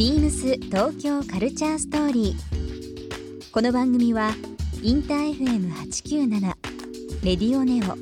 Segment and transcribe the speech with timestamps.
[0.00, 3.50] ビームス東京カルチャーストーリー。
[3.52, 4.30] この番組は
[4.82, 6.40] インター FM897
[7.22, 7.98] レディオネオ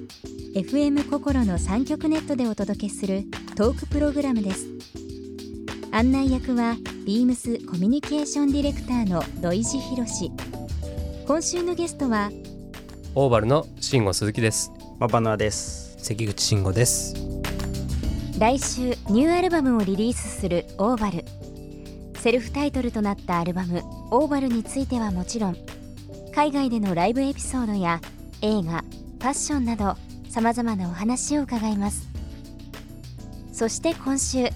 [0.56, 3.24] FM 心の三極ネットでお届けする
[3.56, 4.68] トークプログラムです。
[5.90, 10.30] 案内役はビームスコミュニケーションディレクターの土井博志。
[11.26, 12.30] 今週のゲストは
[13.16, 14.70] オーバルの慎吾鈴木です。
[15.00, 15.96] マバナです。
[15.98, 17.16] 関口慎吾です。
[18.38, 21.24] 来週ニューアルバムをリリースするオーバル
[22.18, 25.56] セルフタイトルとなったアルバム「オーバルについてはもちろん
[26.34, 28.00] 海外でのライブエピソードや
[28.42, 28.84] 映画
[29.18, 29.96] ファッションなど
[30.28, 32.08] さまざまなお話を伺います。
[33.52, 34.46] そして今週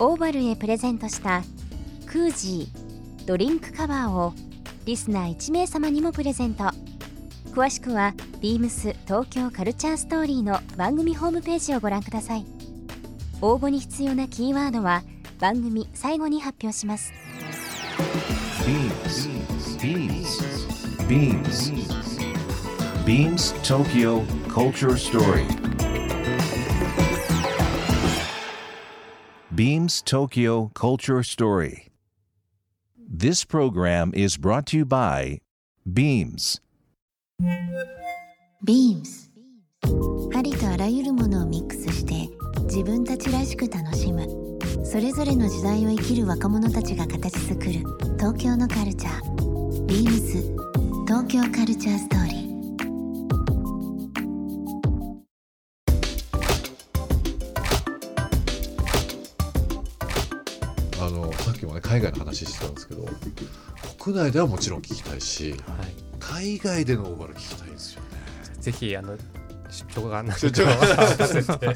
[0.00, 1.42] オーバルへプレゼントした
[2.06, 4.34] クージードリンクカバーを
[4.84, 6.64] リスナー1名様にもプレゼント。
[7.52, 12.44] 詳しくは beams 東京カルチャーストーリーの番組ホームページをご覧ください。
[13.40, 15.02] 応募に必要なキーワードは
[15.38, 17.12] 番組最後に発表します
[18.64, 19.28] Beams.
[19.78, 20.40] Beams.
[21.06, 21.70] Beams.
[23.04, 25.46] Beams Tokyo Culture Story.
[29.54, 31.90] Beams Tokyo Culture Story.
[32.96, 35.40] This program is brought to you by
[35.86, 36.60] Beams.
[38.64, 39.30] Beams
[40.34, 42.28] ありとあらゆるものをミックスして
[42.62, 44.53] 自分たちらしく楽しむ
[44.84, 47.72] それぞれの時代を生きる若者たちが形作る
[48.18, 50.54] 東京のカルチャー Beams
[51.06, 63.06] 東京カルチャーストーリーあのさっきもね海外の話してたんですけど
[63.98, 65.60] 国内ではもちろん聞きたいしはい。
[66.20, 68.08] 海外でのオーバル聞きたいんですよね。
[68.60, 69.16] ぜひあの
[69.70, 71.74] 出張が何出張か合わせて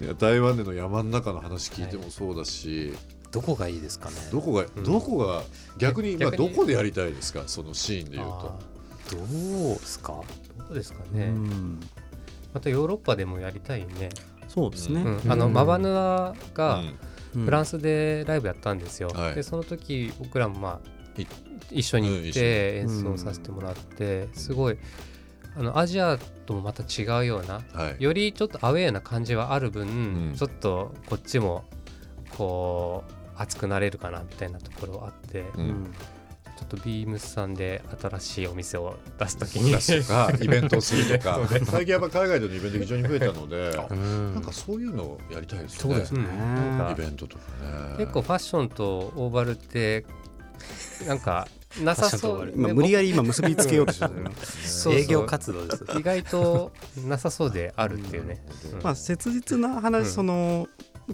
[0.00, 2.92] いや台湾での山の中の話聞いてもそうだし、
[3.30, 4.16] どこがいいですかね？
[4.30, 5.42] どこが、うんどこが
[5.78, 7.44] 逆に今どこでやりたいですか？
[7.46, 8.58] そのシーンで言うと
[9.16, 9.28] どう
[9.78, 10.12] ですか？
[10.58, 11.30] どうですかうね。
[11.30, 11.80] ん、
[12.52, 14.10] またヨーロッパでもやりたいね。
[14.48, 15.00] そうですね。
[15.02, 16.82] うんあのマバヌアが
[17.34, 19.08] うんフランス、スでライブやったんですよ。
[19.14, 20.80] はいでその時僕らもま
[21.16, 21.26] あい
[21.70, 24.78] 一緒に行って演奏させてもらってすごい
[25.56, 28.02] あのアジアともまた違うようなはい。
[28.02, 30.34] よりちょっとアウェーな感じはある分、うん。
[30.36, 31.64] ちょっとこっちも
[32.36, 35.68] こう熱くなれるかなみたいなところはあって、ううん。
[35.68, 35.84] ん、
[36.56, 40.30] ちょっとビームスさんで新しいお店を出すときに出すとか。
[40.40, 41.40] イベントをするとか。
[41.66, 44.34] 最近やっぱ海外でのイベント非常に増えたので うん。
[44.34, 45.78] なんかそういうのをやりたいですね。
[45.80, 46.20] そうですね。
[46.92, 47.94] イベントとかね。
[47.98, 50.04] 結構ファッションとオーバルって
[51.06, 51.48] なんか
[51.82, 52.52] なさそう。
[52.54, 54.10] 今無理やり今結びつけようとしてた。
[54.66, 55.84] そう営業活動です。
[55.96, 56.72] 意外と
[57.06, 58.42] なさそうであるっていうね、
[58.72, 58.82] うん。
[58.82, 60.06] まあ切実な話、うん。
[60.06, 60.68] その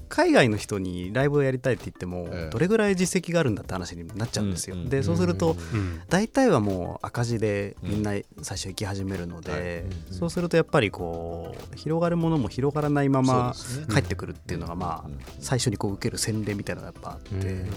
[0.08, 2.50] 海外の人にライブをやりたいって言っても、ええ。
[2.50, 4.76] どれぐらい実績があるんだって話になっちゃうんですよ。
[4.76, 4.82] うん。
[4.82, 6.00] うんでそうすると、うん。
[6.08, 8.12] 大体はもう赤字でみんな
[8.42, 10.14] 最初行き始めるので、はい。
[10.14, 13.54] そうするとやっぱりこう広がるものも広がらないまま
[13.92, 15.18] 帰ってくるっていうのがまあうん。
[15.40, 17.58] 最初にこう受ける洗礼みたいなのがやっぱあって、うん。
[17.60, 17.72] なんか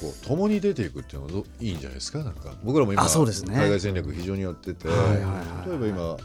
[0.00, 2.18] こう共に出ていくっていうのはどいいんじゃないですか？
[2.24, 3.54] なんか僕らも今あそうですね。
[3.56, 5.68] 海外戦略非常にやってて、はいはいはい。
[5.70, 6.16] 例えば今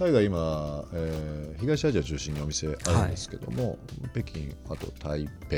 [0.00, 2.70] 海外今、えー東アジア中心にお店あ
[3.02, 3.78] るんですけども、
[4.12, 5.56] 北京あと台北、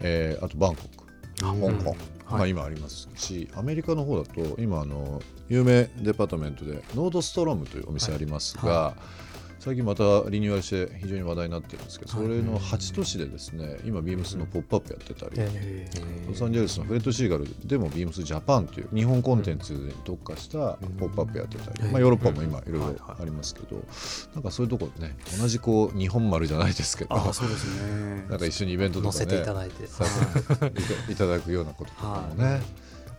[0.00, 1.04] えーあとバンコク
[1.38, 1.84] 香港、うん
[2.30, 5.20] まあ、今ありますしアメリカの方だと今あの
[5.50, 8.96] 有名デパートメントでノードストロームというお店ありますが、
[9.62, 15.88] 最近またリニューアルして非常に話題になってるんですけど、それの8都市でですね今ビームスの「ポップアップやってたり、え
[16.26, 23.80] ロサンゼルスのフレッド・シーガルでもビームスジャパンという日本コンテンツに特化したポップアップやってたり、まあ、ヨーロッパも今いろいろありますけど、
[24.34, 28.26] なんかそういうところね同じこう日本丸じゃないですけどそうですね。
[28.28, 29.84] なんか一緒にイベントとかねていただいて。
[31.12, 31.14] い。
[31.14, 32.60] ただくようなこととかもね、やっ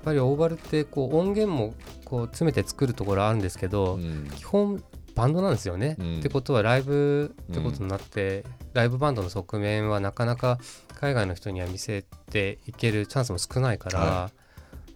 [0.04, 1.74] ぱりオーバルってこう音源も
[2.04, 4.28] こう詰めて作るところあるんですけど、うん。
[4.36, 4.84] 基本
[5.16, 5.96] バンドなんですよね。
[6.00, 6.20] うん。
[6.20, 10.58] ってことはライブってことになって、ライブバンドの側面はなかなか
[10.96, 14.32] 海外の人には見せていけるチャンスも少ないから、は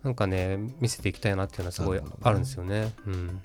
[0.03, 2.93] なんかね見せていきたいなっていうのはすごいあるんですよね。
[3.05, 3.41] うん。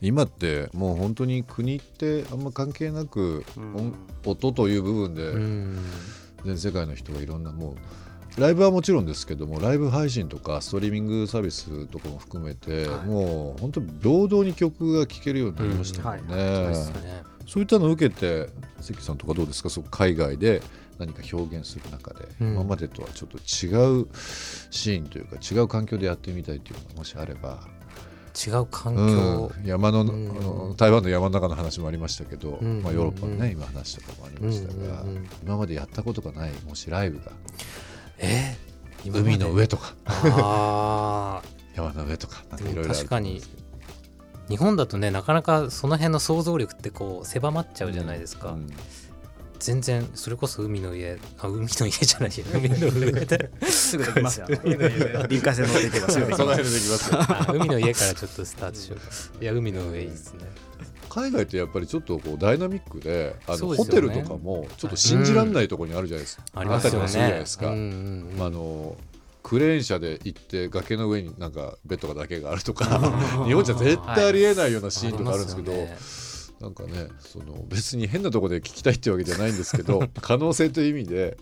[0.00, 5.78] 今ってもう本当に国ってあんま関係なく、音音という部分でうん。
[6.44, 7.76] 全世界の人がいろんなもう
[8.38, 16.34] ライブはもちろんですけどもライブ配信とかストリーミングサービスとかも含めて、もう本当に平等に曲が聴けるようになりましたもんね。
[16.34, 18.48] うんそういったのを受けて
[18.80, 19.68] 関さんとかどうですか？
[19.68, 20.62] そう海外で
[20.98, 22.52] 何か表現する中で、うん。
[22.52, 24.06] 今までとはちょっと違う
[24.70, 27.58] シーンというか違う環境でやってみたいというのがもしあれば、
[28.46, 29.52] 違う環う境。
[29.60, 30.30] ん、山の、うん。
[30.30, 32.80] あの台湾の山の中の話もありましたけど、うん。
[32.80, 35.04] まあ、ヨーロッパのね、うん今話とかもありましたが、
[35.42, 37.32] 今までやったことがないもしライブが、
[38.22, 38.56] え？
[39.04, 39.94] ー海の上とか。
[40.06, 41.42] あ
[41.74, 42.42] 山の上とか。
[42.50, 43.42] なんか確かに
[44.48, 48.70] 日本だとねなかなかその辺の想像力ってこう狭まっちゃうじゃないですか、うん。
[49.58, 52.44] 全然それこそ海の家あ海の家じゃないや。
[52.54, 54.46] 海の上すぐできますよ。
[54.48, 57.52] 臨 海線乗っていけばすぐできそのます。
[57.52, 59.06] 海の家からちょっとスタートしようか。
[59.40, 60.40] いや海の上いいですね
[61.12, 63.76] 海外ってやっぱりちょっとこうダイナミックであのね。
[63.76, 67.80] ホテルとかもちょっと信じられないところにあるじゃないですか、ありますよったりもするじゃないねですか、うんうん
[68.30, 68.38] うん。
[68.38, 68.96] まあ、あの
[69.42, 72.86] クレーン車で行って崖の上になんかベッドだけがあるとか
[73.44, 75.72] 日本じゃ絶対ありえないようなシーンとかあるんですけど、
[76.62, 81.36] なんかねその別に変なところで聞きたいってわけじゃないんですけど 可能性という意味で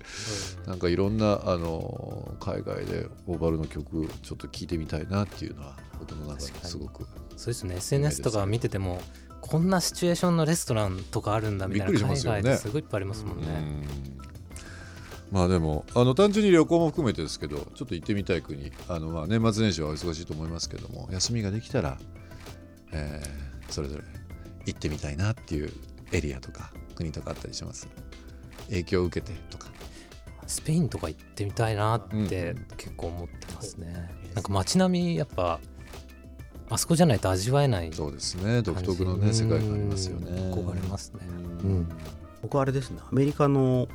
[0.67, 7.07] なんかいろんなあの海外でオーバルの曲ちょっと聞いてみたいなっていうのは僕の中ですごく
[7.37, 7.77] そうですね。
[7.77, 9.03] SNS とか見てても
[9.43, 12.39] こんなシチュエーションのレストランとかあるんだみたいなびっくりしますよね。
[12.39, 13.47] 海外ですごいいっぱいありますもんね。
[13.47, 15.37] うん。
[15.37, 21.99] まあでもあの単純に旅行も含めてですけどちょっと行ってみたい国あのまあ年末年始はお忙しいと思いますけども休みができたら、
[22.93, 24.20] えーそれぞれ
[24.67, 25.73] 行ってみたいなっていう
[26.13, 27.89] エリアとか国とかあったりします？
[28.69, 29.69] 影響を受けてとか。
[30.47, 34.11] スペインとか行ってみたいなって結構思ってますね。
[34.35, 35.61] なんか街並みやっぱ
[36.69, 38.61] あそこじゃないと味わえないそうですね。
[38.61, 40.31] 独特のね世界観ありますよね。
[40.33, 41.21] うん憧れますね。
[41.63, 41.89] ううんん。
[42.43, 43.87] 僕はあれですね、アメリカの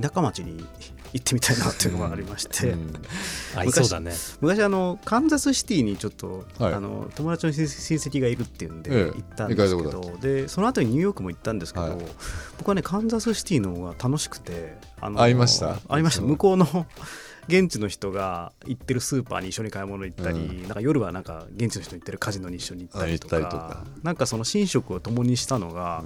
[0.00, 0.64] 田舎町に
[1.12, 2.92] 行ってみたいなっていうのがありまして、うん。
[3.54, 4.12] 合いそうだね。
[4.40, 6.74] 昔あのカンザスシティにちょっと、はい。
[6.74, 9.04] あの友達の親親戚がいるっていうんでええ。
[9.04, 11.98] 行ったんですけ行かれたど、でその後にニューヨークも行ったんですけど、はい。
[12.58, 15.76] 僕はねカンザスシティの方が楽しくてあの会いました？
[15.88, 16.22] 会いました。
[16.22, 16.26] う。
[16.26, 16.66] ん向こうの
[17.48, 20.62] 現地の人が行ってるスーパーに一緒に買い物行ったり、うん。
[20.62, 26.04] なんか夜はなんか現地の人行ってるカジノに一緒に行ったりとかなんかその寝食を共にしたのが、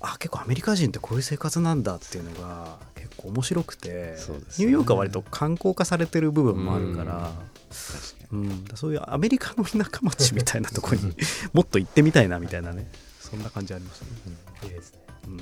[0.00, 3.94] あ結構アメリカ人ってこういう生活なんだっていうのが結構面白くて、ね。
[4.58, 7.32] ニューヨークは割と観光化されてる部分もあるから。
[8.32, 11.14] うん、だそういうアメリカの田舎町みたいなところに
[11.52, 12.90] もっと行ってみたいなみたいなね
[13.20, 14.08] そんな感じありますね。
[14.64, 14.98] いいですね。
[15.26, 15.40] うん。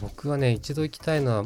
[0.00, 1.44] 僕はね一度行きたいのは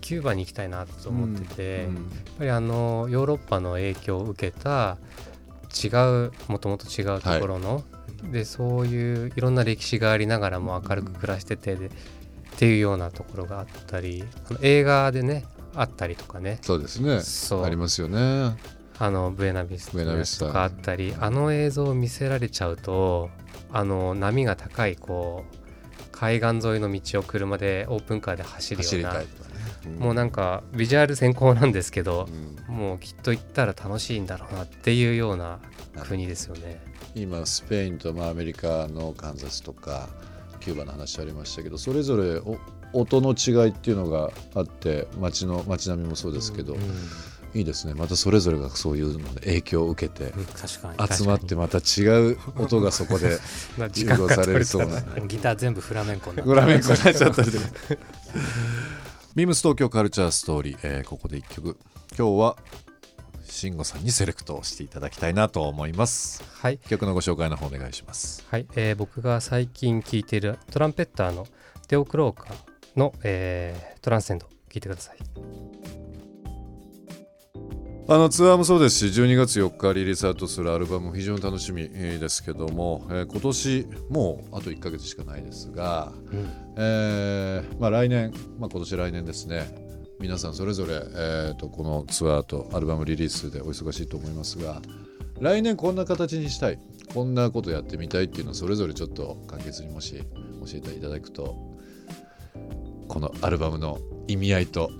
[0.00, 1.94] キューバに行きたいなと思ってて、うん。
[1.94, 2.02] やっ
[2.38, 4.98] ぱりあのヨーロッパの影響を受けた
[5.74, 5.88] 違
[6.28, 7.82] うもともと違うところの、
[8.30, 11.90] でそういういろんな歴史がありながらも明るく暮らしててでっ
[12.56, 14.24] ていうようなところがあったり
[14.60, 16.58] 映画でねあったりとかね。
[16.62, 17.20] そうですね。
[17.20, 17.64] そう。
[17.64, 18.56] ありますよね。
[18.98, 19.90] あのブエナビス
[20.38, 23.28] とかあったりあの映像を見せられちゃうと
[23.72, 25.56] あの波が高いこう
[26.12, 29.96] 海岸沿いの道を車でオープンカーで走るようなたいとかね。
[29.98, 32.28] もうなんかビジュアル先行なんですけど
[32.68, 32.74] う、ん。
[32.74, 35.58] もうきっと行ったら楽しいんだろうなっていうような
[36.08, 36.80] 国ですよね。
[37.14, 40.08] 今スペインとまあアメリカのカンザスとか
[40.60, 42.58] キューバの話ありましたけどそれぞれお
[42.92, 46.80] 音の違いっていうのがあって街の街並みもそうですけど、うん。
[47.54, 47.94] いいですね。
[47.94, 50.34] またそれぞれがそういうので影響を受けて
[51.08, 53.38] 集まってまた違う音がそこで
[53.94, 55.00] 融合されるそうな。
[55.26, 56.48] ギター全部フラメンコになって。
[56.48, 57.64] グラメンコになっちゃったりとか。
[59.36, 61.76] ビームス東京カルチャーストーリー、えーここで一曲。
[62.18, 62.56] 今日は
[63.54, 66.42] 慎吾さんにセレクトしていただきたいなと思います。
[66.60, 68.44] はい、曲のご紹介の方お願いします。
[68.50, 68.66] はい。
[68.74, 71.46] えー僕が最近聴いているトランペッターの
[71.88, 72.56] テオ・クローカー
[72.96, 75.16] の、えートランセンド聴いてください。
[78.06, 86.50] あのツアーもそうですし12月4日リリースアウトするアルバムも非常に楽しみえーですけども、えー今年もうあと1ヶ月しかないですが、うん。
[86.76, 89.83] えーまあ、来年、まあ、今年来年ですね
[90.20, 94.80] 皆さんそれぞれ、えーとこのツアーとアルバムリリースでお忙しいと思いますが
[95.40, 96.78] 来年こんな形にしたい
[97.12, 100.24] こんなことやってみたいっていうのをそれぞれちょっと簡潔にもし教
[100.74, 101.56] えていただくと
[103.08, 104.90] このアルバムの意味合いと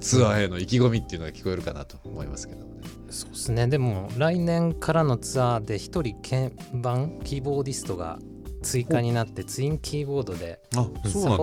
[0.00, 2.80] ツアーへの意気込みっていうのが聞こえるかなと思いますけどもね。
[3.10, 8.18] そうですねでも来年からのツアーで一人鍵盤キーボーディストが
[8.62, 10.90] 追加になってツインキーボードでサポ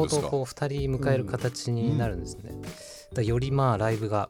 [0.03, 0.07] ー。
[0.09, 2.51] トをこう2人迎える形になるんですね、
[3.13, 4.29] だよりまあライブが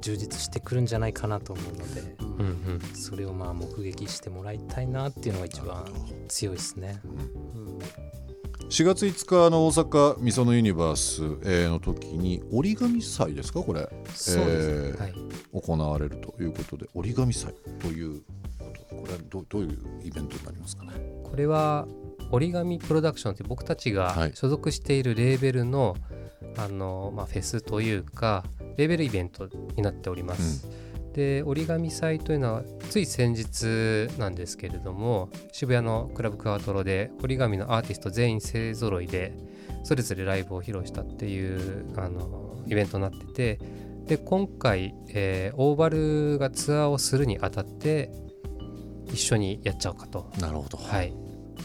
[0.00, 2.80] 充実してくるんじゃないかなと思うのでうんうん。
[2.94, 5.84] それをまあ目撃してもらいたいなっていうのが一番
[6.28, 7.00] 強いですね。
[8.70, 13.88] 4月5日の大阪みそのユニバース、えーの時に折り紙祭ですかこれ。
[14.14, 15.14] そうです、えーはい。
[15.52, 18.20] 行われるということで折り紙祭という
[18.58, 20.90] ことこれはどどういうイベントになりますかね？
[21.24, 21.88] これは
[22.30, 24.30] 折り紙プロダクションって僕たちはい。
[24.30, 25.96] が所属しているレーベルの,、
[26.56, 28.44] あのまあ、フェスというか
[28.76, 30.68] レーベルイベントになっております。
[31.14, 39.32] で折り紙祭というのはつい先日なんですけれども渋谷のクラブクワトロで折り紙のアーティスト全員勢ぞろいで
[39.82, 43.58] それぞれライブを披露したっていうあのイベントになってて
[44.06, 48.12] で今回、えーオーバルがツアーをするにあたって
[49.06, 50.30] 一緒にやっちゃおうかと。
[50.38, 50.78] なるほど。
[50.78, 51.12] はい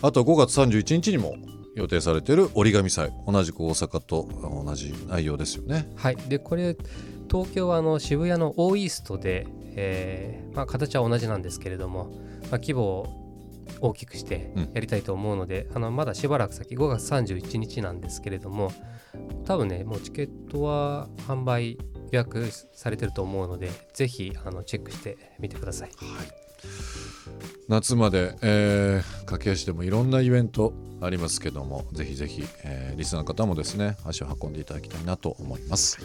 [0.04, 1.38] あと5月31日にも
[1.76, 3.10] 予定されている折り紙祭。
[3.26, 4.28] 同じく大阪と
[4.66, 5.90] 同じ内容ですよね。
[5.96, 6.76] はい、でこれ
[7.32, 12.12] 東京はあの渋谷のオーイーストで、えーまあ、形は同じなんですけれども、
[12.52, 13.08] まあ、規模を
[13.80, 14.72] 大きくしてうん。
[14.74, 18.74] やりたいと思うので、あのまだしばらく先5月31日なんですけれども
[19.46, 21.80] 多分ねもうチケットは販売予
[22.12, 25.92] 約されてると思うのでぜひあのチェックしてみてください。
[27.70, 35.98] 夏まで、えー駆け足でもいろんなイベントありますけどもぜひぜひ、えーリスナーの方もですね足を運んでいただきたいなと思います。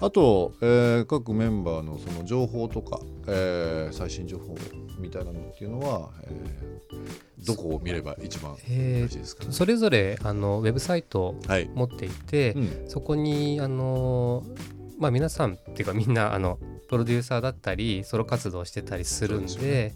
[0.00, 4.56] あと、えー各メンバーのその情報とか、えー最新情報
[4.98, 9.50] みたいなのっていうのは、えーどこを見れば一番よえろしいですかね？
[9.50, 12.84] ー、それぞれあのウェブサイトをはい、持っていて、うん。
[12.88, 14.42] そこにあの
[14.98, 16.58] まあ皆さんっていうかみんなあの
[16.88, 19.92] プロデューサーだったりソロ活動してたりするんで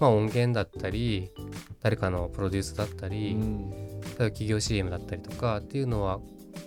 [0.00, 1.30] まあ音源だったり
[1.82, 3.70] 誰かのプロデュースだったり、うん。
[3.70, 6.20] 例えば企業 CM だったりとかっていうのは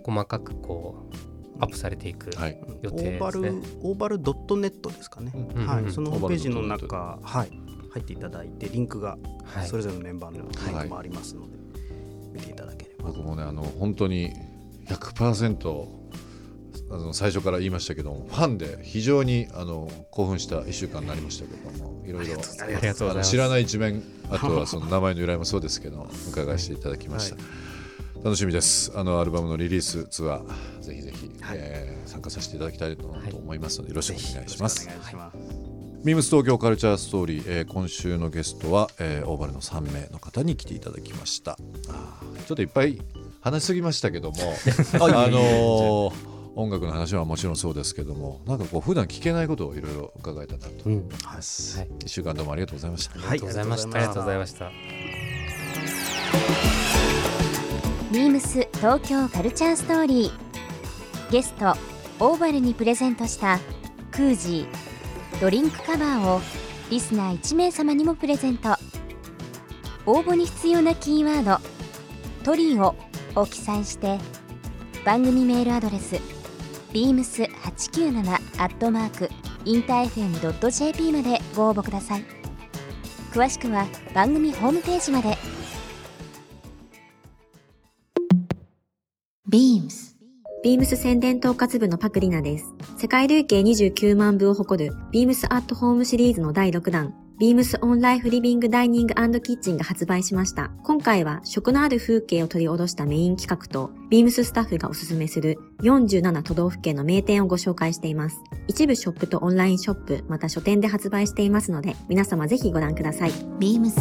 [0.03, 1.15] 細かくこう
[1.59, 2.59] アップされていくはい。
[2.81, 3.79] 予オーバル定ですね。
[3.81, 5.61] オーバルドットネットですかね、うん。
[5.61, 5.91] うんはい。
[5.91, 7.49] そのホームページの中、はい、
[7.91, 9.67] 入っていただいてリンクがはい。
[9.67, 11.57] それぞれのメンバーのリンクもありますので、
[12.33, 13.09] 見ていただければ。
[13.09, 14.33] 僕もねあの本当に
[14.87, 16.02] 100%
[16.93, 23.03] あの最初から言いましたけどもファンで非常にあの興奮した1週間になりましたけどもいろいろありがとうございます。
[23.05, 27.37] あの知らない一面あとは その名前の由来もそうですけど伺いしていただきました、
[28.23, 28.91] 楽しみです。
[28.95, 34.85] あのアルバムのリリースツアーぜひぜひ、えー参加させていただきたいと思いますので、よろしくお願いします。
[34.87, 35.37] お願いします。
[36.03, 41.57] ミームス東京カルチャーストーリー、えー今週のゲストは、えーオーバルの3名の方に来ていただきました。
[42.45, 43.01] ちょっといっぱい
[43.41, 44.37] 話しすぎましたけども
[45.01, 50.69] あのー音楽の話はもちろんそうですけどもなんかこう普段聞けないことをいろいろ伺えたなと。
[50.85, 50.97] うん。
[50.97, 51.23] 思い。
[51.23, 51.87] ます、はい。
[51.99, 53.97] 1週間どうもありがとうございました、はい、ありがとうございました。
[53.97, 54.71] ありがとうございました。
[58.11, 61.31] ビームス東京カルチャーストーリー。
[61.31, 61.73] ゲスト
[62.19, 63.59] オーバルにプレゼントした
[64.11, 66.41] クージードリンクカバーを
[66.91, 68.75] リスナー1名様にもプレゼント。
[70.05, 71.63] 応募に必要なキーワード
[72.43, 72.93] 「トリオ」
[73.35, 74.19] を記載して
[75.05, 76.15] 番組メールアドレス
[76.93, 79.29] beams897 アットマーク
[79.65, 82.25] インター FM.jp までご応募ください。
[83.31, 85.35] 詳しくは番組ホームページまで。
[89.49, 90.12] BEAMS
[90.63, 92.73] ビームス宣伝統括部のパクリナです。
[92.95, 100.71] 世界累計29万部を誇るビームスアットホームシリーズの第6弾、ビームスオンライフリビングダイニングキッチンが発売しました。
[100.85, 108.37] 今回は食のある風景を取り下ろしたメイン企画と、ビームススタッフがおすすめする47都道府県の名店をご紹介しています。
[108.69, 113.33] 一部ショップとオンラインショップ、また書店で発売していますので、皆様ぜひご覧ください。
[113.59, 113.99] ビームス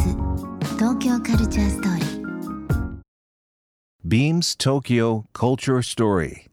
[0.77, 2.23] 東京カルチャーストーリー
[4.07, 6.52] Beams Tokyo Culture Story.